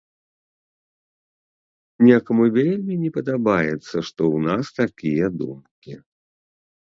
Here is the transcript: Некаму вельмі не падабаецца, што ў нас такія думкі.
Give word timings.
Некаму 2.05 2.45
вельмі 2.57 2.93
не 3.03 3.11
падабаецца, 3.17 3.95
што 4.09 4.21
ў 4.35 4.45
нас 4.49 4.65
такія 4.79 5.25
думкі. 5.43 5.93